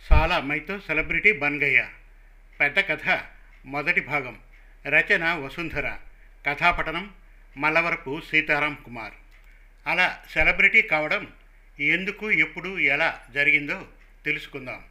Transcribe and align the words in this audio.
సాలా 0.00 0.40
మైతో 0.40 0.80
సెలబ్రిటీ 0.80 1.32
బన్గయ్య. 1.32 1.88
పెద్ద 2.60 2.80
కథ 2.80 3.24
మొదటి 3.64 4.00
భాగం. 4.00 4.40
రచన 4.86 5.32
వసుంధర. 5.32 5.96
కథాపఠనం 6.46 7.14
మల్లవరపు 7.56 8.20
సీతారాం 8.20 8.78
కుమార్. 8.84 9.12
అలా 9.86 10.24
సెలబ్రిటీ 10.30 10.82
కావడం 10.82 11.32
ఎందుకు 11.80 12.30
ఎప్పుడు 12.30 12.78
ఎలా 12.78 13.28
జరిగిందో 13.30 13.88
తెలుసుకుందాం. 14.24 14.84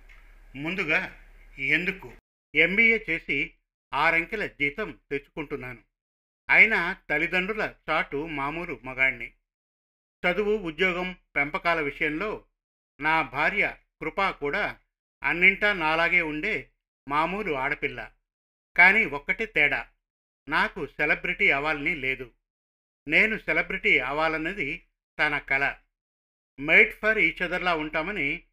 ముందుగా 0.56 1.16
ఎందుకు? 1.60 2.14
ఎంబీఏ 2.56 3.00
చేసి 3.10 3.52
ఆరంకెల 3.94 4.46
జీతం 4.46 4.92
తెచ్చుకుంటున్నాను. 5.12 5.80
అయినా 6.50 6.96
తల్లిదండ్రుల 7.10 7.74
చాటు 7.90 8.28
మామూలు 8.28 8.80
మగాణ్ణి 8.84 9.32
చదువు 10.28 10.58
ఉద్యోగం 10.58 11.16
పెంపకాల 11.36 11.82
విషయంలో 11.82 12.44
నా 13.00 13.22
భార్య 13.22 13.78
కృప 14.02 14.30
కూడా 14.30 14.80
అన్నింటా 15.24 15.74
నాలాగే 15.74 16.22
ఉండే 16.22 16.72
మామూలు 17.10 17.54
ఆడపిల్ల. 17.54 18.12
కానీ 18.78 19.06
ఒక్కటే 19.06 19.46
తేడా. 19.46 19.92
నాకు 20.50 20.88
సెలబ్రిటీ 20.88 21.50
అవ్వాలని 21.50 21.96
లేదు. 21.96 22.34
నేను 23.08 23.38
సెలబ్రిటీ 23.38 24.00
అవ్వాలన్నది 24.00 24.86
తన 25.20 25.38
కల. 25.38 25.78
మేడ్ 26.60 26.94
ఫర్ 26.94 27.18
ఈచ్ 27.18 27.42
అదర్లా 27.42 27.76
ఉంటామని 27.76 28.44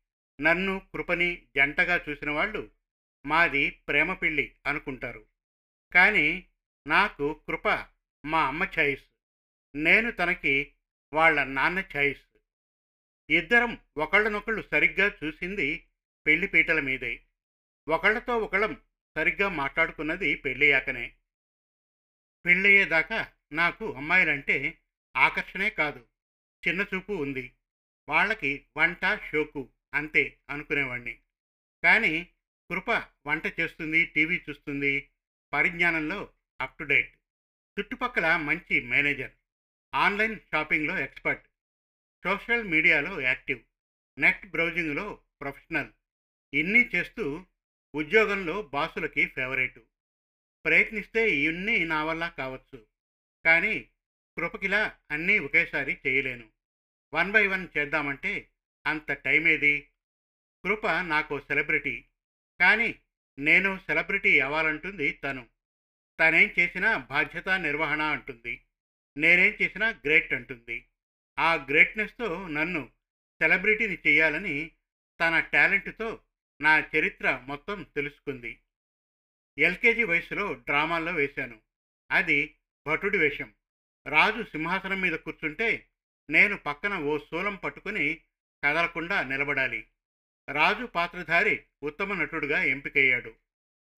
నన్ను 0.40 0.78
కృపని 0.78 1.46
జంటగా 1.56 2.04
చూసిన 2.08 2.30
వాళ్ళు 2.30 2.70
మాది 3.26 3.70
ప్రేమ 3.70 4.14
పెళ్ళి 4.14 4.54
అనుకుంటారు. 4.66 5.26
కానీ 5.94 6.46
నాకు 6.86 7.40
కృప 7.48 7.68
మా 8.26 8.46
అమ్మ 8.46 8.64
ఛాయిస్. 8.64 9.04
నేను 9.74 10.10
తనకి 10.10 10.74
వాళ్ళ 11.14 11.44
నాన్న 11.44 11.78
ఛాయిస్. 11.78 12.33
ఇద్దరం 13.30 13.78
ఒకళ్ళనొకళ్ళు 13.96 14.62
సరిగ్గా 14.62 15.18
చూసింది 15.24 15.86
పెళ్ళి 16.26 16.46
పీటల 16.46 16.80
మీదే. 16.80 17.22
ఒకళ్ళతో 17.88 18.38
ఒకళ్ళం 18.38 18.82
సరిగ్గా 19.16 19.48
మాట్లాడుకున్నది 19.48 20.34
పెళ్ళయ్యాకనే. 20.34 21.16
పెళ్ళయ్యేదాకా 22.46 23.32
నాకు 23.52 23.92
అమ్మాయిలంటే 23.92 24.80
ఆకర్షణే 25.16 25.70
కాదు. 25.70 26.06
చిన్న 26.68 26.86
చూపు 26.94 27.12
ఉంది. 27.12 27.52
వాళ్ళకి 28.08 28.66
వంట 28.76 29.20
షోకు 29.30 29.68
అంతే 29.94 30.38
అనుకునేవాణ్ణి. 30.50 31.20
కానీ 31.84 32.24
కృప 32.70 32.90
వంట 33.26 33.60
చేస్తుంది 33.60 34.06
టీవీ 34.06 34.42
చూస్తుంది 34.50 35.10
పరిజ్ఞానంలో 35.52 36.32
అప్ 36.60 36.78
టు 36.78 36.84
డేట్. 36.84 37.18
చుట్టుపక్కల 37.78 38.36
మంచి 38.36 38.80
మేనేజర్ 38.80 39.32
ఆన్లైన్ 39.94 40.40
షాపింగ్లో 40.40 40.98
ఎక్స్పర్ట్. 40.98 41.48
సోషల్ 42.24 42.64
మీడియాలో 42.64 43.20
యాక్టివ్ 43.20 43.60
నెట్ 44.18 44.46
బ్రౌజింగ్లో 44.46 45.20
ప్రొఫెషనల్ 45.40 45.90
ఇన్ని 46.54 46.90
చేస్తూ 46.94 47.46
ఉద్యోగంలో 47.94 48.62
బాసులకి 48.62 49.26
ఫేవరెటు. 49.26 49.80
ప్రయత్నిస్తే 50.64 51.36
ఇవన్నీ 51.36 51.84
నా 51.84 52.04
వల్ల 52.04 52.28
కావచ్చు 52.28 52.86
కానీ 53.44 53.90
కృపకిలా 54.36 54.96
అన్నీ 55.10 55.38
ఒకేసారి 55.38 55.98
చేయలేను. 56.06 56.50
వన్ 57.14 57.32
బై 57.32 57.46
వన్ 57.46 57.68
చేద్దామంటే 57.78 58.50
అంత 58.86 59.12
టైం 59.12 59.48
ఏది 59.48 59.80
కృప 60.64 60.86
నాకు 60.86 61.40
సెలబ్రిటీ 61.40 62.04
కానీ 62.60 63.00
నేను 63.38 63.78
సెలబ్రిటీ 63.78 64.38
అవ్వాలంటుంది 64.38 65.12
తను. 65.12 65.48
తనేం 66.20 66.50
చేసినా 66.58 66.96
బాధ్యత 66.96 67.48
నిర్వహణ 67.48 68.02
అంటుంది 68.02 68.60
నేనేం 69.16 69.56
చేసినా 69.62 69.90
గ్రేట్ 69.90 70.32
అంటుంది. 70.32 70.86
ఆ 71.38 71.54
గ్రేట్నెస్తో 71.54 72.48
నన్ను 72.48 72.90
సెలబ్రిటీని 73.40 73.98
చేయాలని 74.06 74.70
తన 75.20 75.40
టాలెంట్తో 75.40 76.20
నా 76.60 76.78
చరిత్ర 76.96 77.42
మొత్తం 77.46 77.82
తెలుసుకుంది. 77.82 78.60
ఎల్కేజీ 79.58 80.04
వయసులో 80.04 80.54
డ్రామాల్లో 80.54 81.12
వేశాను. 81.12 81.60
అది 82.10 82.56
భటుడి 82.86 83.18
వేషం. 83.18 83.54
రాజు 84.06 84.42
సింహాసనం 84.42 85.00
మీద 85.00 85.12
కూర్చుంటే 85.12 85.88
నేను 86.30 86.56
పక్కన 86.56 86.98
ఓ 86.98 87.18
శూలం 87.18 87.56
పట్టుకుని 87.56 88.20
కదలకుండా 88.64 89.22
నిలబడాలి. 89.22 89.86
రాజు 90.48 90.86
పాత్రధారి 90.86 91.64
ఉత్తమ 91.82 92.14
నటుడుగా 92.14 92.62
ఎంపికయ్యాడు. 92.62 93.34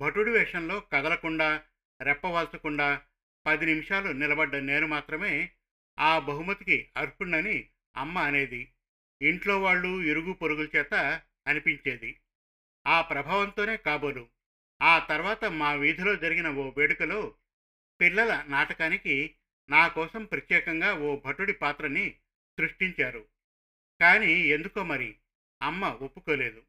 భటుడి 0.01 0.31
వేషంలో 0.31 0.81
కదలకుండా 0.81 1.63
రెప్పవాల్చకుండా 2.03 3.03
పది 3.47 3.67
నిమిషాలు 3.67 4.13
నిలబడ్డ 4.13 4.57
నేను 4.57 4.87
మాత్రమే 4.87 5.53
ఆ 5.99 6.19
బహుమతికి 6.19 6.91
అర్హుణ్ణని 6.97 7.69
అమ్మ 7.97 8.19
అనేది 8.19 8.73
ఇంట్లో 9.23 9.61
వాళ్ళు 9.61 10.03
ఇరుగు 10.03 10.33
పొరుగుల 10.33 10.69
చేత 10.77 10.95
అనిపించేది. 11.47 12.21
ఆ 12.87 13.03
ప్రభావంతోనే 13.03 13.77
కాబోలు. 13.77 14.29
ఆ 14.83 14.99
తర్వాత 14.99 15.45
మా 15.45 15.73
వీధిలో 15.73 16.17
జరిగిన 16.17 16.49
ఓ 16.49 16.71
వేడుకలో 16.71 17.35
పిల్లల 18.01 18.45
నాటకానికి 18.49 19.35
నా 19.71 19.89
కోసం 19.89 20.25
ప్రత్యేకంగా 20.25 20.95
ఓ 20.95 21.17
భటుడి 21.17 21.53
పాత్రని 21.53 22.11
సృష్టించారు. 22.59 23.29
కానీ 24.01 24.33
ఎందుకో 24.47 24.85
మరి 24.85 25.17
అమ్మ 25.63 25.85
ఒప్పుకోలేదు. 25.85 26.63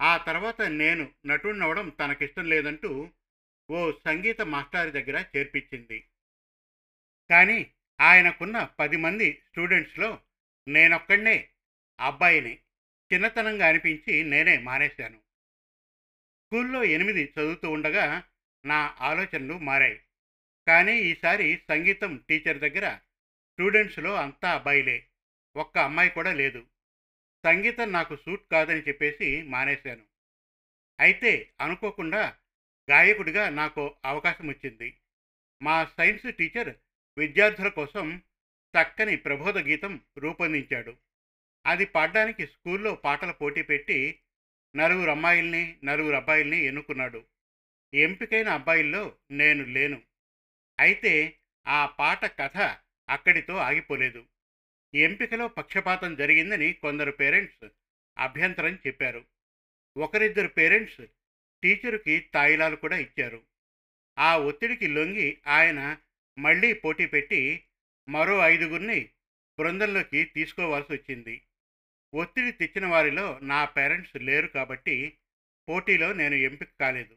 ఆ 0.00 0.16
తర్వాత 0.16 0.60
నేను 0.62 1.12
నటుడినవడం 1.26 1.88
తనకిష్టం 1.88 2.44
లేదంటూ 2.44 3.10
ఓ 3.70 3.92
సంగీత 3.92 4.40
మాస్టారి 4.40 4.90
దగ్గర 4.90 5.24
చేర్పించింది. 5.36 6.04
కానీ 7.30 7.72
ఆయనకున్న 8.00 8.64
పది 8.64 8.96
మంది 8.96 9.32
స్టూడెంట్స్లో 9.32 10.20
నేనొక్కడే 10.68 11.50
అబ్బాయిని 12.00 12.58
చిన్నతనంగా 13.12 13.68
అనిపించి 13.68 14.24
నేనే 14.24 14.58
మానేశాను. 14.58 15.18
స్కూల్లో 16.46 16.84
ఎనిమిది 16.84 17.24
చదువుతూ 17.24 17.70
ఉండగా 17.70 18.22
నా 18.64 18.96
ఆలోచనలు 19.00 19.58
మారాయి. 19.58 20.00
కానీ 20.66 21.00
ఈసారి 21.00 21.62
సంగీతం 21.68 22.24
టీచర్ 22.28 22.58
దగ్గర 22.58 22.96
స్టూడెంట్స్లో 23.52 24.14
అంతా 24.14 24.54
అబ్బాయిలే 24.54 25.06
ఒక్క 25.56 25.78
అమ్మాయి 25.78 26.10
కూడా 26.10 26.32
లేదు. 26.32 26.66
సంగీతం 27.44 27.92
నాకు 27.92 28.16
సూట్ 28.16 28.50
కాదని 28.50 28.80
చెప్పేసి 28.80 29.42
మానేశాను. 29.42 30.04
అయితే 31.00 31.52
అనుకోకుండా 31.60 32.36
గాయకుడిగా 32.90 33.48
నాకు 33.48 33.96
అవకాశం 34.04 34.48
వచ్చింది. 34.48 34.98
మా 35.62 35.84
సైన్స్ 35.84 36.36
టీచర్ 36.36 36.76
విద్యార్థుల 37.18 37.68
కోసం 37.68 38.22
చక్కని 38.60 39.16
ప్రబోధ 39.16 39.58
గీతం 39.58 40.00
రూపొందించాడు. 40.18 40.96
అది 41.66 41.84
పాడడానికి 41.84 42.46
స్కూల్లో 42.46 42.94
పాటల 42.94 43.30
పోటీ 43.30 43.62
పెట్టి 43.62 44.20
నలుగురు 44.76 45.10
అమ్మాయిల్ని 45.10 45.78
నలుగురు 45.84 46.16
అబ్బాయిల్ని 46.16 46.64
ఎన్నుకున్నాడు. 46.64 47.24
ఎంపికైన 47.94 48.48
అబ్బాయిల్లో 48.48 49.16
నేను 49.30 49.64
లేను. 49.64 50.02
అయితే 50.80 51.38
ఆ 51.68 51.86
పాట 51.86 52.24
కథ 52.24 52.56
అక్కడితో 53.08 53.56
ఆగిపోలేదు. 53.56 54.26
ఎంపికలో 54.94 55.48
పక్షపాతం 55.48 56.14
జరిగిందని 56.14 56.72
కొందరు 56.72 57.10
పేరెంట్స్ 57.10 57.68
అభ్యంతరం 58.18 58.78
చెప్పారు. 58.86 59.24
ఒకరిద్దరు 59.96 60.48
పేరెంట్స్ 60.48 61.06
టీచరుకి 61.62 62.20
తాయిలాలు 62.20 62.76
కూడా 62.76 62.98
ఇచ్చారు. 62.98 63.42
ఆ 64.18 64.38
ఒత్తిడికి 64.38 64.86
లొంగి 64.86 65.38
ఆయన 65.46 65.96
మళ్ళీ 66.38 66.72
పోటీ 66.72 67.06
పెట్టి 67.06 67.64
మరో 68.08 68.38
ఐదుగురిని 68.38 69.10
బృందంలోకి 69.58 70.24
తీసుకోవాల్సి 70.24 70.92
వచ్చింది 70.92 71.42
ఒత్తిడి 72.14 72.52
తెచ్చిన 72.52 72.86
వారిలో 72.86 73.38
నా 73.42 73.64
పేరెంట్స్ 73.64 74.16
లేరు 74.16 74.46
కాబట్టి 74.46 75.18
పోటీలో 75.68 76.12
నేను 76.12 76.34
ఎంపిక 76.34 76.68
కాలేదు. 76.80 77.16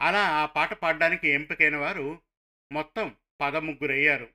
అలా 0.00 0.28
ఆ 0.28 0.46
పాట 0.46 0.72
పాడడానికి 0.72 1.28
ఎంపికైన 1.28 1.76
వారు 1.76 2.20
మొత్తం 2.72 3.16
పదముగ్గురయ్యారు. 3.40 4.30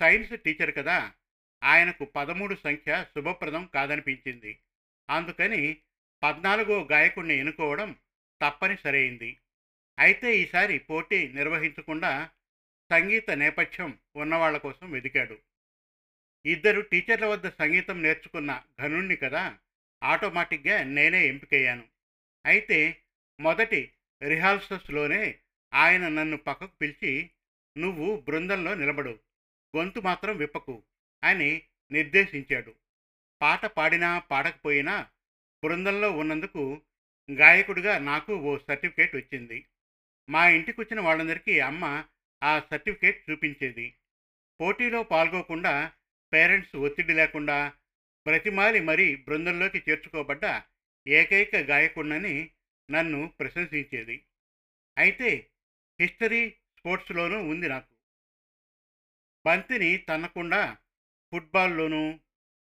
సైన్స్ 0.00 0.40
టీచర్ 0.40 0.74
కదా 0.74 1.12
ఆయనకు 1.62 2.04
పదమూడు 2.04 2.54
సంఖ్య 2.54 3.04
శుభప్రదం 3.16 3.70
కాదనిపించింది. 3.74 4.58
అందుకని 5.10 5.76
పద్నాలుగో 6.22 6.84
గాయకుడిని 6.84 7.38
ఎన్నుకోవడం 7.38 7.96
తప్పనిసరైంది. 8.42 9.38
అయితే 9.98 10.38
ఈసారి 10.38 10.78
పోటీ 10.78 11.32
నిర్వహించకుండా 11.32 12.30
సంగీత 12.90 13.30
నేపథ్యం 13.30 13.98
ఉన్నవాళ్ళ 14.16 14.58
కోసం 14.58 14.90
వెదికాడు 14.90 15.36
ఇద్దరు 16.44 16.80
టీచర్ల 16.80 17.24
వద్ద 17.24 17.48
సంగీతం 17.48 18.02
నేర్చుకున్న 18.02 18.62
ఘనుణ్ణి 18.80 19.16
కదా 19.16 19.58
ఆటోమేటిక్గా 20.02 20.82
నేనే 20.82 21.26
ఎంపికయ్యాను. 21.26 21.84
అయితే 22.46 23.02
మొదటి 23.40 23.92
రిహార్సల్స్లోనే 24.22 25.38
ఆయన 25.72 26.08
నన్ను 26.08 26.36
పక్కకు 26.36 26.74
పిలిచి 26.80 27.30
నువ్వు 27.76 28.20
బృందంలో 28.20 28.74
నిలబడు 28.74 29.18
గొంతు 29.76 30.00
మాత్రం 30.00 30.36
విప్పకు 30.36 30.82
అని 31.24 31.62
నిర్దేశించాడు. 31.92 32.74
పాట 33.42 33.66
పాడినా 33.66 34.18
పాడకపోయినా 34.18 35.10
బృందంలో 35.64 36.10
ఉన్నందుకు 36.12 36.82
గాయకుడిగా 37.30 37.98
నాకు 37.98 38.32
ఓ 38.36 38.58
సర్టిఫికేట్ 38.58 39.16
వచ్చింది. 39.16 39.66
మా 40.28 40.48
ఇంటికి 40.48 40.80
వచ్చిన 40.80 41.00
వాళ్ళందరికీ 41.00 41.60
అమ్మ 41.60 42.04
ఆ 42.42 42.60
సర్టిఫికేట్ 42.60 43.30
చూపించేది. 43.30 43.94
పోటీలో 44.60 45.02
పాల్గొకుండా 45.02 45.92
పేరెంట్స్ 46.32 46.76
ఒత్తిడి 46.76 47.14
లేకుండా 47.14 47.72
ప్రతిమాలి 48.26 48.80
మరీ 48.80 49.16
బృందంలోకి 49.16 49.78
చేర్చుకోబడ్డ 49.78 50.62
ఏకైక 51.06 51.56
గాయకుడినని 51.56 52.50
నన్ను 52.90 53.28
ప్రశంసించేది. 53.40 54.26
అయితే 54.96 55.50
హిస్టరీ 56.00 56.50
స్పోర్ట్స్లోనూ 56.50 57.38
ఉంది 57.42 57.68
నాకు. 57.68 57.94
బంతిని 59.44 59.96
తన్నకుండా 59.98 60.76
ఫుట్బాల్లోనూ 61.32 62.18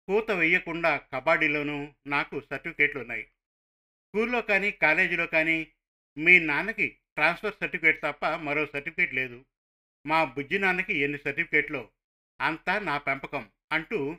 కూత 0.09 0.31
వేయకుండా 0.31 0.97
కబడ్డీలోనూ 0.97 1.95
నాకు 2.07 2.41
సర్టిఫికేట్లు 2.41 3.01
ఉన్నాయి 3.01 3.23
స్కూల్లో 3.23 4.43
కానీ 4.43 4.71
కాలేజీలో 4.71 5.27
కానీ 5.27 5.73
మీ 6.17 6.39
నాన్నకి 6.39 6.89
ట్రాన్స్ఫర్ 6.89 7.59
సర్టిఫికేట్ 7.61 8.03
తప్ప 8.03 8.27
మరో 8.27 8.67
సర్టిఫికేట్ 8.67 9.15
లేదు. 9.15 9.47
మా 10.07 10.25
బుజ్జి 10.25 10.59
నాన్నకి 10.59 10.99
ఎన్ని 10.99 11.19
సర్టిఫికేట్లు? 11.19 11.91
అంతా 12.41 12.79
నా 12.79 12.99
పెంపకం 12.99 13.51
అంటూ 13.73 14.17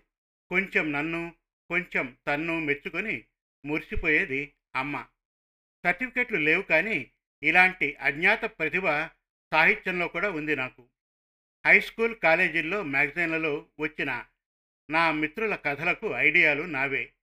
కొంచెం 0.50 0.91
నన్ను 0.91 1.35
కొంచెం 1.69 2.18
తన్ను 2.27 2.59
మెచ్చుకొని 2.59 3.24
మురిసిపోయేది 3.65 4.53
అమ్మ. 4.75 5.06
సర్టిఫికెట్లు 5.85 6.38
లేవు 6.38 6.62
కానీ 6.62 7.12
ఇలాంటి 7.44 7.95
అజ్ఞాత 7.95 8.45
ప్రతిభ 8.45 8.88
సాహిత్యంలో 9.53 10.07
కూడా 10.07 10.31
ఉంది 10.31 10.56
నాకు. 10.56 10.89
హై 11.65 11.80
స్కూల్ 11.80 12.15
కాలేజీల్లో 12.15 12.83
మ్యాగజైన్లలో 12.83 13.68
వచ్చిన 13.79 14.25
నా 14.89 15.12
మిత్రుల 15.12 15.56
కథలకు 15.56 16.12
ఐడియాలు 16.12 16.63
నావే. 16.63 17.13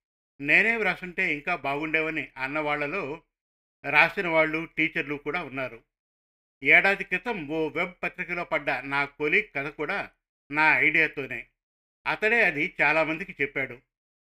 నేనే 0.40 0.76
వ్రాసుంటే 0.76 1.34
ఇంకా 1.34 1.56
బాగుండేవని 1.56 2.28
అన్నవాళ్ళలో 2.36 3.22
రాసిన 3.90 4.28
వాళ్ళు 4.28 4.64
టీచర్లు 4.64 5.14
కూడా 5.14 5.44
ఉన్నారు. 5.44 5.84
ఏడాది 6.62 7.04
క్రితం 7.04 7.48
ఓ 7.48 7.68
వెబ్ 7.68 7.94
పత్రికలో 8.02 8.44
పడ్డ 8.44 8.70
నా 8.70 9.04
కొలీగ్ 9.04 9.48
కథ 9.56 9.66
కూడా 9.66 10.10
నా 10.50 10.80
ఐడియాతోనే. 10.80 11.46
అతడే 12.06 12.44
అది 12.44 12.76
చాలామందికి 12.80 13.36
చెప్పాడు. 13.42 13.82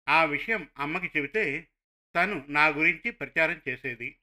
ఆ 0.10 0.24
విషయం 0.24 0.70
అమ్మకి 0.78 1.18
చెబితే 1.18 1.68
తను 2.16 2.46
నా 2.50 2.68
గురించి 2.68 3.12
ప్రచారం 3.12 3.62
చేసేది. 3.70 4.18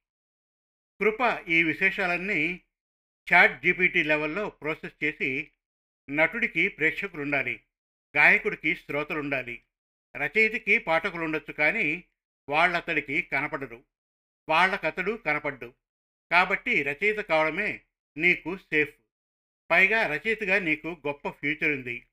కృప 1.01 1.45
ఈ 1.49 1.63
విశేషాలన్నీ 1.63 2.61
చాట్ 3.33 3.63
జీపీటీ 3.63 4.03
లెవెల్లో 4.03 4.51
ప్రాసెస్ 4.51 5.05
చేసి 5.05 5.51
నటుడికి 6.11 6.69
ప్రేక్షకులు 6.69 7.23
ఉండాలి 7.23 7.61
గాయకుడికి 8.17 8.75
శ్రోతలు 8.75 9.19
ఉండాలి 9.19 9.63
రచయితకి 10.17 10.79
పాఠకులు 10.79 11.23
ఉండొచ్చు 11.23 11.53
కానీ 11.53 12.05
వాళ్ళతడికి 12.49 13.23
కనపడరు. 13.23 13.85
వాళ్ళకతడు 14.49 15.13
కనపడ్డు. 15.27 15.75
కాబట్టి 16.31 16.83
రచయిత 16.83 17.19
కావడమే 17.19 17.81
నీకు 18.17 18.57
సేఫ్. 18.57 18.95
పైగా 19.71 20.07
రచయితగా 20.07 20.59
నీకు 20.59 21.03
గొప్ప 21.07 21.29
ఫ్యూచర్ 21.29 21.71
ఉంది. 21.71 22.07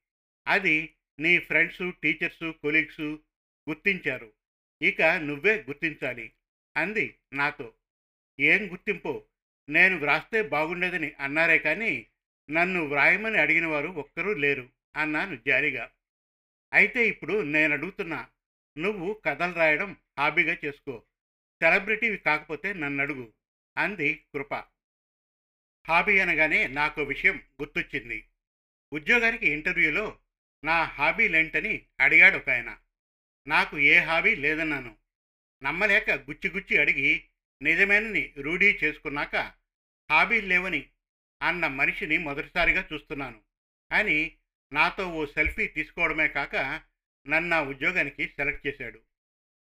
అది 0.48 0.94
నీ 1.20 1.38
ఫ్రెండ్స్ 1.38 1.92
టీచర్సు 2.02 2.54
కొలీగ్సు 2.62 3.20
గుర్తించారు. 3.68 4.32
ఇక 4.82 5.02
నువ్వే 5.02 5.62
గుర్తించాలి. 5.62 6.32
అంది 6.76 7.18
నాతో. 7.32 7.74
ఏం 8.40 8.72
గుర్తింపో? 8.72 9.24
నేను 9.68 9.98
వ్రాస్తే 9.98 10.42
బాగుండేదని 10.42 11.12
అన్నారే 11.20 11.58
కానీ 11.58 12.06
నన్ను 12.50 12.84
వ్రాయమని 12.84 13.38
అడిగిన 13.38 13.66
వారు 13.66 13.88
ఒక్కరూ 13.88 14.34
లేరు 14.34 14.68
అన్నాను 14.96 15.36
జాలిగా 15.36 15.90
అయితే 16.72 17.08
ఇప్పుడు 17.08 17.42
నేను 17.42 17.72
అడుగుతున్నా 17.72 18.28
నువ్వు 18.78 19.22
కథలు 19.24 19.52
రాయడం 19.52 19.96
హాబీగా 20.18 20.56
చేసుకో. 20.64 21.02
సెలబ్రిటీవి 21.62 22.16
కాకపోతే 22.16 22.72
నన్ను 22.72 23.02
అడుగు 23.02 23.32
అంది 23.78 24.14
కృప. 24.14 24.71
హాబీ 25.88 26.18
అనగానే 26.18 26.66
నాకు 26.66 27.02
విషయం 27.02 27.36
గుర్తొచ్చింది. 27.36 28.28
ఉద్యోగానికి 28.92 29.50
ఇంటర్వ్యూలో 29.50 30.18
నా 30.64 30.84
హాబీలేంటని 30.84 31.86
అడిగాడు 32.00 32.36
ఒక 32.36 32.50
ఆయన. 32.50 32.78
నాకు 33.46 33.78
ఏ 33.78 33.98
హాబీ 33.98 34.34
లేదన్నాను. 34.34 34.96
నమ్మలేక 35.62 36.10
గుచ్చి 36.10 36.50
గుచ్చి 36.50 36.80
అడిగి 36.80 37.24
నిజమేనని 37.62 38.34
రూఢీ 38.38 38.78
చేసుకున్నాక 38.84 39.36
హాబీ 40.10 40.40
లేవని 40.40 40.88
అన్న 41.42 41.66
మనిషిని 41.66 42.18
మొదటిసారిగా 42.18 42.88
చూస్తున్నాను. 42.92 43.40
అని 43.92 44.36
నాతో 44.72 45.08
ఓ 45.08 45.26
సెల్ఫీ 45.26 45.66
తీసుకోవడమే 45.66 46.28
కాక 46.28 46.82
నన్ను 47.28 47.56
ఆ 47.56 47.60
ఉద్యోగానికి 47.60 48.28
సెలెక్ట్ 48.28 48.66
చేశాడు. 48.66 49.00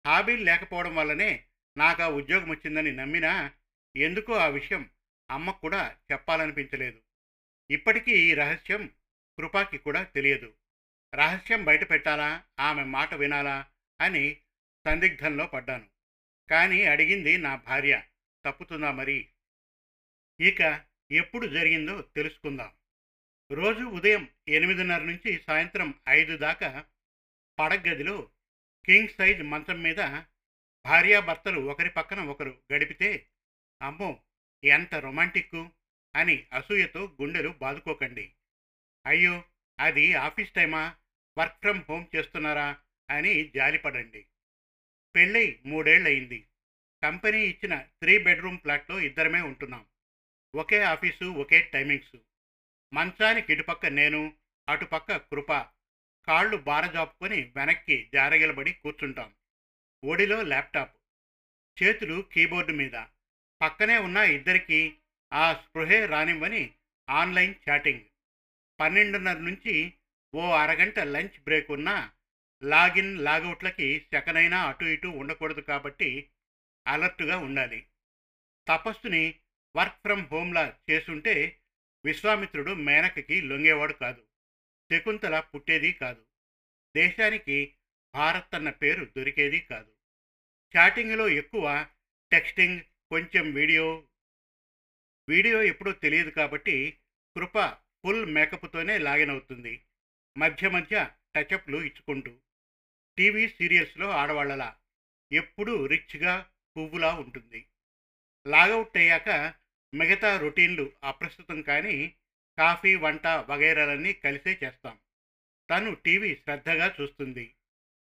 హాబీలు 0.07 0.45
లేకపోవడం 0.45 0.97
వల్లనే 0.97 1.45
నాకు 1.77 2.03
ఆ 2.03 2.09
ఉద్యోగం 2.09 2.51
వచ్చిందని 2.51 2.93
నమ్మినా 2.93 3.53
ఎందుకో 3.97 4.33
ఆ 4.33 4.47
విషయం 4.47 4.91
అమ్మకు 5.31 5.61
కూడా 5.61 5.97
చెప్పాలనిపించలేదు. 6.13 7.03
ఇప్పటికీ 7.71 8.11
ఈ 8.11 8.35
రహస్యం 8.35 8.87
కృపాకి 9.39 9.79
కూడా 9.79 10.03
తెలియదు. 10.03 10.55
రహస్యం 11.15 11.65
బయట 11.65 11.91
పెట్టాలా? 11.91 12.45
ఆమె 12.61 12.85
మాట 12.85 13.15
వినాలా? 13.15 13.71
అని 14.01 14.41
సందిగ్ధంలో 14.87 15.47
పడ్డాను. 15.47 15.89
కానీ 16.51 16.83
అడిగింది 16.83 17.39
నా 17.39 17.57
భార్య. 17.57 18.03
తప్పుతుందా 18.47 18.93
మరి? 18.93 19.29
ఇక 20.41 20.85
ఎప్పుడు 21.13 21.47
జరిగిందో 21.47 22.03
తెలుసుకుందాం. 22.03 22.73
రోజు 23.53 23.85
ఉదయం 23.85 24.29
ఎనిమిదిన్నర 24.49 25.03
నుంచి 25.03 25.43
సాయంత్రం 25.47 25.95
ఐదు 26.09 26.37
దాకా 26.37 26.85
పడగదిలో 27.59 28.31
కింగ్ 28.85 29.09
సైజ్ 29.09 29.43
మంచం 29.43 29.83
మీద 29.83 29.97
భార్యాభర్తలు 30.87 31.61
ఒకరి 31.61 31.91
పక్కన 31.91 32.21
ఒకరు 32.21 32.63
గడిపితే 32.73 33.29
అమ్మో! 33.83 34.21
ఎంత 34.65 34.95
రొమాంటిక్కు 34.95 35.71
అని 36.17 36.47
అసూయతో 36.53 37.17
గుండెలు 37.21 37.49
బాదుకోకండి. 37.49 38.33
అయ్యో 39.07 39.45
అది 39.81 40.15
ఆఫీస్ 40.15 40.53
టైమా? 40.53 40.97
వర్క్ 41.39 41.61
ఫ్రమ్ 41.61 41.83
హోమ్ 41.89 42.07
చేస్తున్నారా? 42.17 42.81
అని 43.11 43.49
జాలిపడండి. 43.49 44.27
పెళ్ళై 45.17 45.61
మూడేళ్ళయింది 45.67 46.47
కంపెనీ 47.03 47.41
ఇచ్చిన 47.41 47.81
త్రీ 47.81 48.19
బెడ్రూమ్ 48.19 48.59
ఫ్లాట్లో 48.59 49.01
ఇద్దరమే 49.01 49.41
ఉంటున్నాం. 49.41 49.87
ఒకే 50.55 50.83
ఆఫీసు 50.83 51.25
ఒకే 51.25 51.63
టైమింగ్స్. 51.63 52.17
మంచానికి 52.95 53.53
ఇటుపక్క 53.53 53.87
నేను 53.87 54.35
అటుపక్క 54.69 55.17
కృప. 55.17 55.53
కాళ్ళు 56.27 56.57
బారజాపుకొని 56.57 57.53
వెనక్కి 57.57 58.11
జారగిలబడి 58.15 58.73
కూర్చుంటాం. 58.73 59.35
ఒడిలో 60.05 60.43
ల్యాప్టాప్. 60.43 60.97
చేతులు 61.83 62.25
కీబోర్డు 62.33 62.73
మీద. 62.73 62.95
పక్కనే 63.63 63.99
ఉన్న 63.99 64.17
ఇద్దరికి 64.17 64.97
ఆ 65.33 65.53
స్పృహే 65.53 66.07
రానివ్వని 66.07 66.75
ఆన్లైన్ 67.11 67.55
చాటింగ్. 67.71 68.01
పన్నెండున్నర 68.81 69.39
నుంచి 69.39 69.95
ఓ 70.35 70.51
అరగంట 70.51 70.99
లంచ్ 70.99 71.45
బ్రేక్ 71.45 71.71
ఉన్నా 71.71 72.13
లాగిన్ 72.65 73.19
లాగౌట్లకి 73.19 74.01
సెకనైనా 74.01 74.69
అటు 74.69 74.85
ఇటు 74.85 75.09
ఉండకూడదు 75.09 75.61
కాబట్టి 75.61 76.29
అలర్ట్గా 76.87 77.39
ఉండాలి. 77.39 77.87
తపస్సుని 78.69 79.35
వర్క్ 79.77 79.95
ఫ్రమ్ 79.95 80.27
హోమ్లా 80.27 80.75
చేసుంటే 80.91 81.61
విశ్వామిత్రుడు 82.05 82.71
మేనకకి 82.71 83.43
లొంగేవాడు 83.43 83.93
కాదు. 83.93 84.25
శకుంతల 84.93 85.41
పుట్టేది 85.41 85.93
కాదు. 85.93 86.25
దేశానికి 86.97 87.75
భారత్ 88.15 88.55
అన్న 88.55 88.71
పేరు 88.71 89.05
దొరికేది 89.05 89.61
కాదు. 89.61 89.93
చాటింగ్లో 90.77 91.29
ఎక్కువ 91.29 91.87
టెక్స్టింగ్ 92.33 92.81
కొంచెం 93.13 93.53
వీడియో 93.53 94.05
వీడియో 95.29 95.63
ఎప్పుడూ 95.63 95.93
తెలియదు 95.93 96.31
కాబట్టి 96.31 96.99
కృప 97.37 97.69
ఫుల్ 98.05 98.27
మేకప్తోనే 98.27 98.99
లాగిన్ 98.99 99.31
అవుతుంది. 99.31 99.83
మధ్య 100.39 100.69
మధ్య 100.69 101.11
టచప్లు 101.37 101.77
ఇచ్చుకుంటూ 101.77 102.39
టీవీ 103.19 103.49
సీరియల్స్లో 103.49 104.11
ఆడవాళ్ళలా 104.11 104.77
ఎప్పుడూ 105.33 105.87
రిచ్గా 105.87 106.51
పువ్వులా 106.77 107.15
ఉంటుంది. 107.15 107.67
లాగౌట్ 108.47 108.97
అయ్యాక 108.97 109.55
మిగతా 109.95 110.39
రొటీన్లు 110.39 110.93
అప్రస్తుతం 111.05 111.63
కానీ 111.63 112.15
కాఫీ 112.59 112.95
వంట 112.95 113.27
వగైరాలన్నీ 113.27 114.13
కలిసే 114.13 114.61
చేస్తాం. 114.65 114.99
తను 115.71 115.95
టీవీ 115.95 116.37
శ్రద్ధగా 116.37 116.97
చూస్తుంది. 117.01 117.55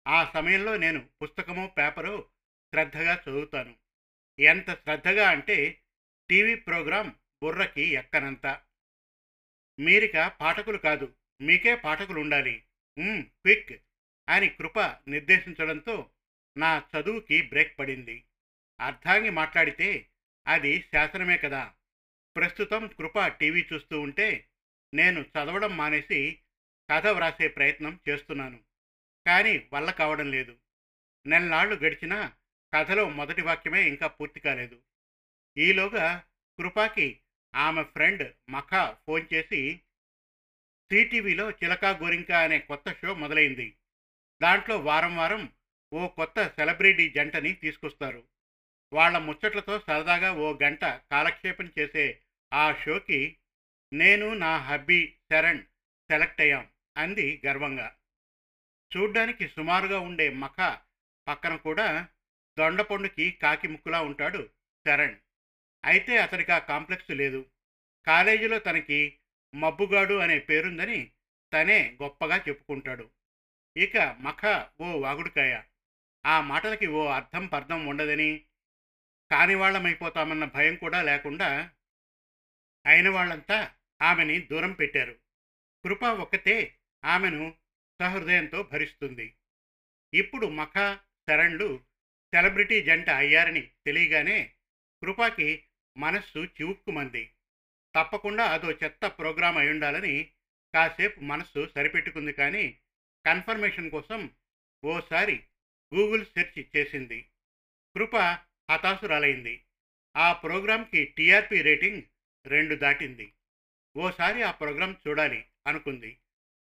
ఆ 0.07 0.31
సమయంలో 0.31 0.77
నేను 0.77 1.09
పుస్తకమో 1.21 1.67
పేపరో 1.67 2.29
శ్రద్ధగా 2.73 3.23
చదువుతాను. 3.29 3.75
ఎంత 4.39 4.73
శ్రద్ధగా 4.73 5.29
అంటే 5.29 5.81
టీవీ 6.29 6.55
ప్రోగ్రాం 6.55 7.15
బుర్రకి 7.43 7.81
ఎక్కనంత. 7.81 8.61
మీరిక 9.79 10.27
పాఠకులు 10.27 10.77
కాదు 10.77 11.15
మీకే 11.41 11.75
పాఠకులు 11.75 12.19
ఉండాలి 12.19 12.63
క్విక్ 13.21 13.83
అని 14.29 14.49
కృప 14.49 14.79
నిర్దేశించడంతో 15.07 16.09
నా 16.57 16.87
చదువుకి 16.95 17.41
బ్రేక్ 17.41 17.79
పడింది. 17.79 18.23
అర్థాంగి 18.79 19.29
మాట్లాడితే 19.29 20.09
అది 20.47 20.81
శాసనమే 20.81 21.37
కదా. 21.37 21.73
ప్రస్తుతం 22.35 22.87
కృప 22.87 23.27
టీవీ 23.27 23.65
చూస్తూ 23.73 24.01
ఉంటే 24.01 24.47
నేను 24.93 25.21
చదవడం 25.21 25.77
మానేసి 25.77 26.39
కథ 26.91 27.07
వ్రాసే 27.07 27.47
ప్రయత్నం 27.47 27.99
చేస్తున్నాను. 28.09 28.63
కానీ 29.27 29.69
వల్ల 29.73 29.91
కావడం 29.91 30.31
లేదు. 30.31 30.59
నెలనాళ్ళు 31.25 31.75
గడిచినా 31.75 32.35
కథలో 32.73 33.09
మొదటి 33.09 33.41
వాక్యమే 33.41 33.87
ఇంకా 33.87 34.07
పూర్తి 34.07 34.39
కాలేదు. 34.39 34.81
ఈలోగా 35.57 36.25
కృపాకి 36.59 37.21
ఆమె 37.55 37.83
ఫ్రెండ్ 37.83 38.33
మఖా 38.49 38.97
ఫోన్ 39.07 39.25
చేసి 39.33 39.81
సిటీవీలో 40.91 41.51
చిలకా 41.51 41.89
గోరింక 41.89 42.31
అనే 42.31 42.59
కొత్త 42.59 42.93
షో 42.93 43.13
మొదలైంది. 43.13 43.75
దాంట్లో 44.41 44.79
వారం 44.79 45.17
వారం 45.17 45.53
ఓ 45.93 46.07
కొత్త 46.07 46.47
సెలబ్రిటీ 46.47 47.09
జంటని 47.09 47.53
తీసుకొస్తారు. 47.53 48.27
వాళ్ళ 48.93 49.17
ముచ్చట్లతో 49.17 49.79
సరదాగా 49.79 50.33
ఓ 50.33 50.57
గంట 50.57 50.85
కాలక్షేపం 50.85 51.71
చేసే 51.79 52.21
ఆ 52.53 52.73
షోకి 52.73 53.37
నేను 53.93 54.33
నా 54.33 54.57
హబ్బీ 54.57 55.15
శరణ్ 55.31 55.63
సెలెక్ట్ 56.11 56.41
అయ్యాం 56.41 56.69
అంది 56.97 57.41
గర్వంగా. 57.45 57.95
చూడ్డానికి 58.97 59.47
సుమారుగా 59.47 59.99
ఉండే 59.99 60.29
మఖ 60.29 60.57
పక్కన 61.27 61.55
కూడా 61.55 62.09
దొండపండుకి 62.59 63.31
కాకి 63.31 63.67
ముక్కులా 63.67 64.01
ఉంటాడు 64.01 64.49
శరణ్. 64.87 65.19
అయితే 65.85 66.17
అతనికి 66.17 66.51
ఆ 66.51 66.57
కాంప్లెక్స్ 66.57 67.11
లేదు. 67.11 67.45
కాలేజీలో 68.07 68.59
తనకి 68.59 69.19
మబ్బుగాడు 69.55 70.13
అనే 70.13 70.39
పేరుందని 70.39 71.11
తనే 71.53 71.97
గొప్పగా 72.01 72.37
చెప్పుకుంటాడు. 72.37 73.11
ఇక 73.77 73.97
మఖ 73.97 74.69
ఓ 74.81 74.99
వాగుడుకాయ. 74.99 75.63
ఆ 76.25 76.41
మాటలకి 76.41 76.87
ఓ 76.87 77.07
అర్థం 77.07 77.47
పర్థం 77.47 77.87
ఉండదని 77.87 78.45
కానివాళ్ళమైపోతామన్న 79.31 80.45
భయం 80.45 80.75
కూడా 80.75 81.01
లేకుండా 81.01 81.71
అయిన 82.85 83.09
వాళ్ళంతా 83.09 83.75
ఆమెని 84.01 84.39
దూరం 84.39 84.71
పెట్టారు. 84.71 85.15
కృప 85.85 86.03
ఒక్కతే 86.03 86.77
ఆమెను 87.05 87.53
సహృదయంతో 88.01 88.63
భరిస్తుంది. 88.63 89.35
ఇప్పుడు 90.13 90.47
మఖ 90.47 90.99
శరణ్లు 91.29 91.83
సెలబ్రిటీ 92.35 92.81
జంట 92.81 93.09
అయ్యారని 93.09 93.61
తెలియగానే 93.61 94.53
కృపాకి 95.03 95.63
మనస్సు 95.97 96.39
చివుక్కుమంది. 96.39 97.31
తప్పకుండా 97.95 98.45
అదో 98.45 98.71
చెత్త 98.71 99.07
ప్రోగ్రాం 99.07 99.57
అయి 99.57 99.69
ఉండాలని 99.69 100.31
కాసేపు 100.73 101.19
మనస్సు 101.19 101.67
సరిపెట్టుకుంది 101.75 102.33
కానీ 102.33 102.79
కన్ఫర్మేషన్ 103.25 103.91
కోసం 103.91 104.29
ఓసారి 104.85 105.43
గూగుల్ 105.95 106.25
సెర్చ్ 106.25 106.77
చేసింది. 106.77 107.29
కృప 107.95 108.15
హతాశురాలైంది. 108.71 109.63
ఆ 110.17 110.33
ప్రోగ్రాంకి 110.33 111.05
టీఆర్పీ 111.05 111.61
రేటింగ్ 111.61 112.03
రెండు 112.45 112.75
దాటింది. 112.75 113.33
ఓసారి 113.97 114.43
ఆ 114.43 114.51
ప్రోగ్రాం 114.51 114.97
చూడాలి 115.07 115.45
అనుకుంది. 115.67 116.17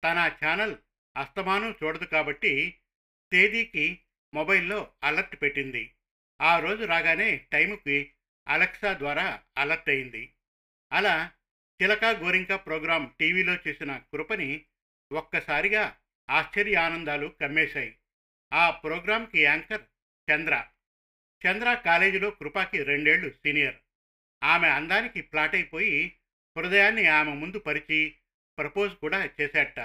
తన 0.03 0.37
ఛానల్ 0.45 0.75
అస్తమానం 1.17 1.75
చూడదు 1.83 2.05
కాబట్టి 2.05 2.75
తేదీకి 3.31 3.99
మొబైల్లో 4.35 4.91
అలర్ట్ 5.03 5.41
పెట్టింది. 5.41 5.93
ఆ 6.41 6.59
రోజు 6.59 6.83
రాగానే 6.83 7.37
టైంకి 7.51 8.11
అలెక్సా 8.47 8.93
ద్వారా 8.93 9.43
అలర్ట్ 9.57 9.89
అయింది. 9.89 10.33
అలా 10.91 11.31
చిలక 11.81 12.05
గోరింక 12.05 12.53
ప్రోగ్రాం 12.53 13.13
టీవీలో 13.19 13.55
చేసిన 13.67 13.97
కృపని 13.97 14.65
ఒక్కసారిగా 15.13 15.97
ఆశ్చర్య 16.29 16.75
ఆనందాలు 16.75 17.27
కమ్మేశాయి. 17.41 17.97
ఆ 18.53 18.69
ప్రోగ్రాంకి 18.69 19.41
యాంకర్ 19.41 19.81
చంద్ర. 20.31 20.65
చంద్ర 21.47 21.73
కాలేజీలో 21.73 22.29
కృపాకి 22.29 22.83
రెండేళ్ళు 22.83 23.29
సీనియర్. 23.29 23.75
ఆమె 24.43 24.67
అందానికి 24.67 25.21
ప్లాట్ 25.21 25.55
అయిపోయి 25.55 26.17
హృదయాన్ని 26.57 27.07
ఆమె 27.07 27.33
ముందు 27.33 27.59
పరిచి 27.59 28.15
ప్రపోజ్ 28.57 28.95
కూడా 28.95 29.29
చేశాట 29.41 29.79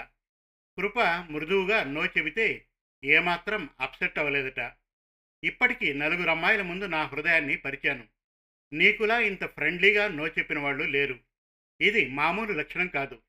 కృప 0.78 1.00
మృదువుగా 1.00 1.84
నో 1.84 2.06
చెబితే 2.06 2.66
ఏమాత్రం 3.04 3.70
అప్సెట్ 3.80 4.18
అవ్వలేదట. 4.18 4.72
ఇప్పటికీ 5.44 5.92
నలుగురు 5.92 6.30
అమ్మాయిల 6.30 6.62
ముందు 6.62 6.84
నా 6.84 7.02
హృదయాన్ని 7.02 7.56
పరిచాను. 7.56 8.08
నీకులా 8.72 9.20
ఇంత 9.20 9.44
ఫ్రెండ్లీగా 9.44 10.08
నో 10.08 10.28
చెప్పిన 10.28 10.58
వాళ్ళు 10.58 10.84
లేరు. 10.84 11.20
ఇది 11.80 12.08
మామూలు 12.08 12.52
లక్షణం 12.52 12.86
కాదు. 12.86 13.22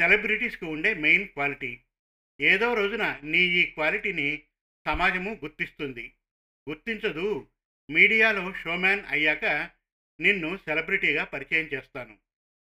సెలబ్రిటీస్కి 0.00 0.64
ఉండే 0.64 0.94
మెయిన్ 0.94 1.28
క్వాలిటీ. 1.28 1.80
ఏదో 2.40 2.74
రోజున 2.74 3.20
నీ 3.22 3.38
ఈ 3.38 3.70
క్వాలిటీని 3.70 4.42
సమాజము 4.86 5.30
గుర్తిస్తుంది. 5.30 6.14
గుర్తించదు. 6.70 7.50
మీడియాలో 7.90 8.52
షోమ్యాన్ 8.52 9.04
అయ్యాక 9.08 9.44
నిన్ను 10.20 10.56
సెలబ్రిటీగా 10.56 11.24
పరిచయం 11.24 11.66
చేస్తాను 11.66 12.18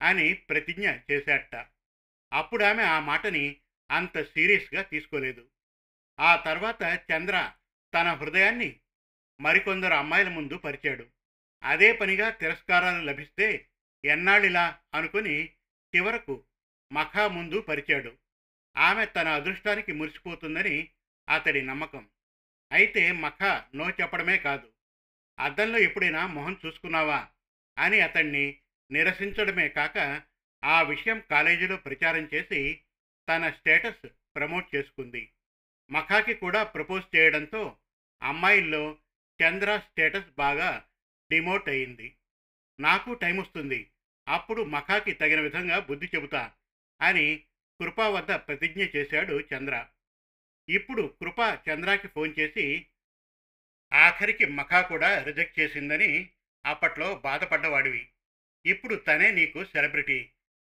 అని 0.02 0.34
ప్రతిజ్ఞ 0.34 0.92
చేశాట. 1.12 1.56
అప్పుడు 2.34 2.64
ఆమె 2.64 2.84
ఆ 2.84 3.00
మాటని 3.00 3.56
అంత 3.92 4.24
సీరియస్గా 4.24 4.82
తీసుకోలేదు. 4.82 5.48
ఆ 6.20 6.36
తర్వాత 6.36 7.02
చంద్ర 7.12 7.52
తన 7.94 8.14
హృదయాన్ని 8.14 8.80
మరికొందరు 9.42 9.94
అమ్మాయిల 9.94 10.30
ముందు 10.30 10.58
పరిచాడు. 10.58 11.08
అదే 11.64 11.94
పనిగా 11.94 12.30
తిరస్కారాలు 12.30 13.04
లభిస్తే 13.04 13.68
ఎన్నాళ్ళిలా 14.06 14.80
అనుకుని 14.94 15.46
చివరకు 15.96 16.44
మఖా 16.94 17.28
ముందు 17.28 17.62
పరిచాడు. 17.62 18.18
ఆమె 18.78 19.06
తన 19.06 19.28
అదృష్టానికి 19.28 19.94
మురిసిపోతుందని 19.94 20.90
అతడి 21.30 21.62
నమ్మకం. 21.62 22.10
అయితే 22.72 23.12
మఖా 23.12 23.68
నో 23.76 23.90
చెప్పడమే 23.90 24.38
కాదు. 24.38 24.72
అద్దంలో 25.40 25.80
ఎప్పుడైనా 25.80 26.28
మొహం 26.28 26.60
చూసుకున్నావా? 26.66 27.28
అని 27.78 28.00
అతన్ని 28.00 28.60
నిరసించడమే 28.92 29.70
కాక 29.70 30.22
ఆ 30.64 30.82
విషయం 30.82 31.24
కాలేజీలో 31.32 31.78
ప్రచారం 31.78 32.30
చేసి 32.34 32.82
తన 33.30 33.50
స్టేటస్ 33.50 34.08
ప్రమోట్ 34.36 34.76
చేసుకుంది. 34.76 35.32
మఖాకి 35.92 36.34
కూడా 36.34 36.64
ప్రపోజ్ 36.64 37.16
చేయడంతో 37.16 37.78
అమ్మాయిల్లో 38.24 38.98
చంద్ర 39.44 39.78
స్టేటస్ 39.78 40.30
బాగా 40.38 40.90
డిమోట్ 41.32 41.70
అయింది. 41.70 42.16
నాకు 42.80 43.14
టైం 43.14 43.38
వస్తుంది 43.38 43.92
అప్పుడు 44.28 44.64
మఖాకి 44.64 45.12
తగిన 45.12 45.40
విధంగా 45.40 45.80
బుద్ధి 45.80 46.06
చెబుతా 46.16 46.54
అని 47.02 47.44
కృప 47.82 48.00
వద్ద 48.00 48.32
ప్రతిజ్ఞ 48.32 48.86
చేశాడు 48.96 49.44
చంద్ర. 49.54 49.86
ఇప్పుడు 50.70 51.16
కృప 51.22 51.60
చంద్రాకి 51.70 52.08
ఫోన్ 52.08 52.34
చేసి 52.40 52.88
ఆఖరికి 53.94 54.46
మఖా 54.46 54.82
కూడా 54.82 55.24
రిజెక్ట్ 55.24 55.60
చేసిందని 55.60 56.30
అప్పట్లో 56.66 57.16
బాధపడ్డవాడివి. 57.16 58.10
ఇప్పుడు 58.66 58.96
తనే 58.96 59.32
నీకు 59.32 59.66
సెలబ్రిటీ. 59.66 60.30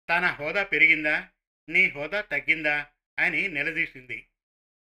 తన 0.09 0.25
హోదా 0.25 0.63
పెరిగిందా? 0.63 1.29
నీ 1.69 1.89
హోదా 1.89 2.21
తగ్గిందా? 2.21 2.87
అని 3.19 3.47
నిలదీసింది. 3.47 4.27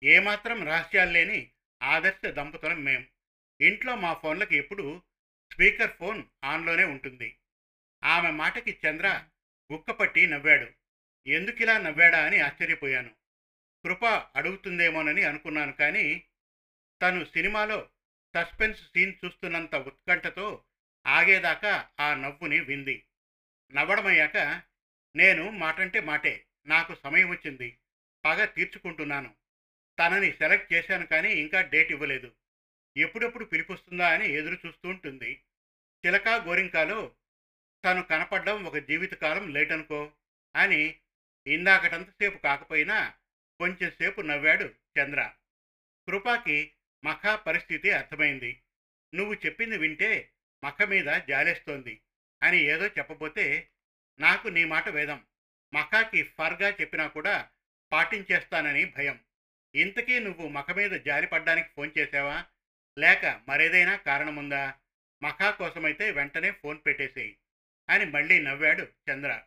ఏమాత్రం 0.04 0.68
రహస్యాలు 0.68 1.12
లేని 1.12 1.52
ఆదర్శ 1.84 2.26
దంపతులం 2.26 2.84
మేం. 2.84 3.08
ఇంట్లో 3.62 3.96
మా 3.96 4.14
ఫోన్లకు 4.14 4.54
ఎప్పుడు 4.54 5.02
స్పీకర్ 5.54 5.92
ఫోన్ 5.92 6.24
ఆన్లోనే 6.44 6.84
ఉంటుంది. 6.84 7.38
ఆమె 8.04 8.32
మాటకి 8.32 8.80
చంద్ర 8.88 9.28
ఉక్కపట్టి 9.72 10.28
నవ్వాడు. 10.28 10.72
ఎందుకిలా 11.30 11.78
నవ్వాడా? 11.78 12.26
అని 12.26 12.40
ఆశ్చర్యపోయాను. 12.40 13.16
కృప 13.84 14.06
అడుగుతుందేమోనని 14.06 15.24
అనుకున్నాను 15.24 15.72
కానీ 15.72 16.24
తను 17.02 17.26
సినిమాలో 17.26 17.90
సస్పెన్స్ 18.36 18.82
సీన్ 18.82 19.14
చూస్తున్నంత 19.26 19.76
ఉత్కంఠతో 19.76 20.64
ఆగేదాకా 21.08 21.90
ఆ 22.00 22.14
నవ్వుని 22.14 22.60
వింది. 22.60 23.06
నవ్వడమయ్యాక 23.74 24.62
నేను 25.16 25.50
మాటంటే 25.50 26.00
మాటే 26.00 26.46
నాకు 26.66 26.96
సమయం 26.96 27.30
వచ్చింది. 27.30 27.80
పగ 28.26 28.46
తీర్చుకుంటున్నాను. 28.46 29.39
తనని 30.00 30.32
సెలెక్ట్ 30.32 30.74
చేశాను 30.74 31.06
కానీ 31.06 31.32
ఇంకా 31.32 31.62
డేట్ 31.62 31.92
ఇవ్వలేదు. 31.92 32.36
ఎప్పుడెప్పుడు 32.98 33.46
పిలిపిస్తుందా 33.46 34.10
అని 34.10 34.34
ఎదురు 34.34 34.58
చూస్తూ 34.66 34.90
ఉంటుంది. 34.90 35.42
చిలక 36.06 36.28
గోరింకాలో 36.28 37.16
తను 37.86 38.04
కనపడడం 38.04 38.64
ఒక 38.64 38.78
జీవితకాలం 38.78 39.54
లేట్ 39.54 39.72
అనుకో 39.72 40.12
అని 40.56 41.00
ఇందాకటంతసేపు 41.48 42.38
కాకపోయినా 42.38 43.14
కొంచెం 43.60 43.92
సేపు 43.92 44.22
నవ్వాడు 44.22 44.64
చంద్ర. 44.64 45.32
కృపాకి 46.08 46.72
మఖా 47.04 47.36
పరిస్థితి 47.36 47.92
అర్థమైంది. 47.92 48.62
నువ్వు 49.16 49.34
చెప్పింది 49.34 49.78
వింటే 49.78 50.32
మఖ 50.64 50.82
మీద 50.82 51.06
జాలేస్తోంది 51.06 52.02
అని 52.44 52.58
ఏదో 52.58 52.88
చెప్పబోతే 52.88 53.70
నాకు 54.20 54.48
నీ 54.48 54.66
మాట 54.66 54.90
వేదం. 54.90 55.26
మఖాకి 55.74 56.24
ఫర్గా 56.24 56.70
చెప్పినా 56.70 57.08
కూడా 57.08 57.50
పాటించేస్తానని 57.92 58.86
భయం. 58.86 59.20
ఇంతకీ 59.76 60.20
నువ్వు 60.20 60.48
మఖ 60.48 60.72
మీద 60.72 60.92
జారిపడ్డానికి 60.92 61.70
ఫోన్ 61.76 61.92
చేసావా 61.98 62.46
లేక 62.98 63.42
మరేదైనా 63.48 63.96
కారణముందా? 63.96 64.74
మఖా 65.24 65.52
కోసమైతే 65.52 66.12
వెంటనే 66.12 66.52
ఫోన్ 66.52 66.80
పెట్టేసేయి 66.86 67.38
అని 67.90 68.06
మళ్ళీ 68.06 68.40
నవ్వాడు 68.40 68.88
చంద్ర. 69.12 69.42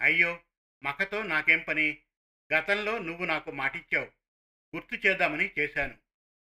అయ్యో 0.00 0.40
మఖతో 0.82 1.22
నాకేం 1.22 1.58
పని? 1.58 1.98
గతంలో 2.54 2.98
నువ్వు 2.98 3.24
నాకు 3.24 3.50
మాటిచ్చావు. 3.50 4.06
గుర్తు 4.76 5.08
చేద్దామని 5.08 5.50
చేశాను 5.58 5.98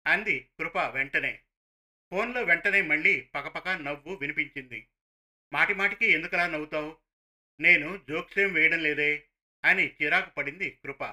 అంది 0.07 0.49
కృప 0.59 0.79
వెంటనే. 0.79 1.41
ఫోన్లో 2.11 2.43
వెంటనే 2.43 2.83
మళ్ళీ 2.83 3.21
పకపక 3.21 3.69
నవ్వు 3.69 4.15
వినిపించింది. 4.15 4.87
మాటిమాటికి 5.53 6.07
ఎందుకలా 6.07 6.47
నవ్వుతావు? 6.47 6.97
నేను 7.61 8.03
జోక్సేం 8.09 8.53
వేయడం 8.53 8.79
లేదే 8.79 9.25
అని 9.65 9.97
చిరాకు 10.03 10.31
పడింది 10.31 10.71
కృప. 10.71 11.05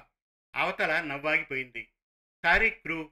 అవతల 0.54 1.00
నవ్వాగిపోయింది. 1.00 1.88
సారీ 2.44 2.70
క్రూ 2.70 3.10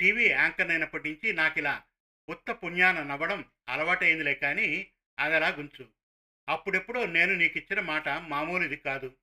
టీవీ 0.00 0.26
యాంకర్ 0.26 0.70
అయినప్పటి 0.70 1.08
నుంచి 1.08 1.52
ఇలా 1.58 1.84
ఉత్త 2.28 2.50
పుణ్యాన 2.50 3.02
నవ్వడం 3.02 3.44
అలవాటైందిలే 3.68 4.34
కానీ 4.34 4.90
అదలా 5.18 5.48
గుంచు. 5.48 5.88
అప్పుడెప్పుడో 6.48 7.06
నేను 7.06 7.34
నీకిచ్చిన 7.34 7.80
మాట 7.80 8.08
మామూలుది 8.08 8.76
కాదు. 8.76 9.16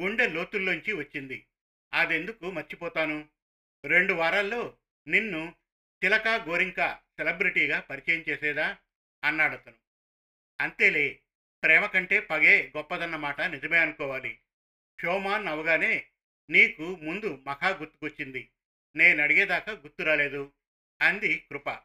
గుండె 0.00 0.28
లోతుల్లోంచి 0.28 0.92
వచ్చింది. 0.92 1.46
అదెందుకు 1.94 2.50
మర్చిపోతాను? 2.50 3.28
రెండు 3.84 4.12
వారాల్లో 4.12 4.76
నిన్ను 5.06 5.54
తిలక 6.02 6.28
గోరింక 6.28 6.92
సెలబ్రిటీగా 6.94 7.80
పరిచయం 7.80 8.24
చేసేదా? 8.28 8.78
అన్నాడు 9.24 9.52
అతను 9.52 9.76
అంతేలే 10.60 11.22
ప్రేమ 11.62 11.86
కంటే 11.86 12.20
పగే 12.20 12.72
గొప్పదన్నమాట 12.76 13.40
నిజమే 13.40 13.78
అనుకోవాలి. 13.78 14.38
షోమాన్ 15.00 15.48
అవగానే 15.48 16.06
నీకు 16.50 16.96
ముందు 16.96 17.44
మఖా 17.46 17.68
గుర్తుకొచ్చింది 17.68 18.50
నేను 18.96 19.22
అడిగేదాకా 19.22 19.72
గుర్తు 19.72 20.02
రాలేదు. 20.02 20.52
అంది 21.02 21.38
కృప. 21.38 21.78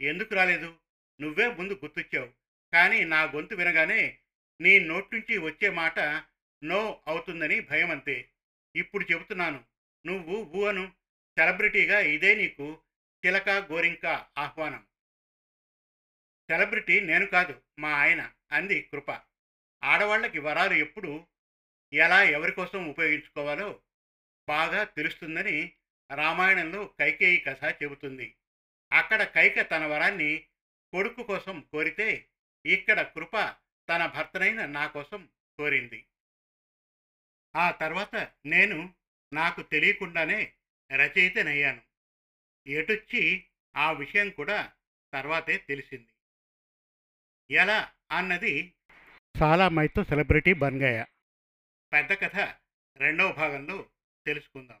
ఎందుకు 0.00 0.34
రాలేదు? 0.34 0.78
నువ్వే 1.20 1.48
ముందు 1.48 1.72
గుర్తొచ్చావు. 1.72 2.32
కానీ 2.72 3.04
నా 3.04 3.22
గొంతు 3.22 3.54
వినగానే 3.54 4.18
నీ 4.60 4.78
నోటి 4.78 5.16
నుంచి 5.16 5.38
వచ్చే 5.38 5.70
మాట 5.70 5.98
నో 6.64 7.02
అవుతుందని 7.06 7.60
భయం 7.60 7.90
అంతే 7.90 8.32
ఇప్పుడు 8.76 9.12
చెబుతున్నాను. 9.12 9.64
నువ్వు 10.06 10.44
ఊహను 10.44 10.92
సెలబ్రిటీగా 11.38 12.00
ఇదే 12.00 12.34
నీకు 12.34 12.82
చిలక 13.26 13.48
గోరింక 13.48 14.06
ఆహ్వానం. 14.38 14.86
సెలబ్రిటీ 16.50 17.00
నేను 17.00 17.26
కాదు 17.26 17.62
మా 17.78 17.92
ఆయన 17.92 18.32
అంది 18.52 18.82
కృప. 18.82 19.10
ఆడవాళ్ళకి 19.84 20.38
వరాలు 20.38 20.74
ఎప్పుడు 20.74 21.26
ఎలా 21.92 22.22
ఎవరి 22.22 22.52
కోసం 22.52 22.88
ఉపయోగించుకోవాలో 22.88 23.82
బాగా 24.48 24.84
తెలుస్తుందని 24.84 25.72
రామాయణంలో 26.14 26.86
కైకేయి 26.86 27.38
కథ 27.38 27.82
చెబుతుంది. 27.82 28.36
అక్కడ 28.92 29.22
కైక 29.22 29.70
తన 29.70 29.86
వరాన్ని 29.86 30.46
కొడుకు 30.92 31.22
కోసం 31.22 31.60
కోరితే 31.60 32.28
ఇక్కడ 32.66 33.02
కృప 33.02 33.36
తన 33.88 34.06
భర్తనైన 34.06 34.66
నా 34.66 34.86
కోసం 34.86 35.28
కోరింది. 35.58 36.06
ఆ 37.56 37.70
తర్వాత 37.70 38.32
నేను 38.46 38.94
నాకు 39.32 39.62
తెలియకుండానే 39.62 40.52
రచయితనయ్యాను. 40.92 41.82
ఎటొచ్చి 42.66 43.46
ఆ 43.76 43.92
విషయం 43.92 44.30
కూడా 44.30 44.72
తర్వాతే 45.12 45.56
తెలిసింది. 45.56 46.08
ఎలా 47.54 47.92
అన్నది 48.12 48.74
చాలా 49.42 49.68
మైతో 49.68 50.04
సెలబ్రిటీ 50.04 50.52
బన్గయ్య. 50.52 51.04
పెద్ద 51.92 52.12
కథ 52.12 52.54
రెండవ 52.96 53.32
భాగంలో 53.32 53.90
తెలుసుకుందాం. 54.26 54.80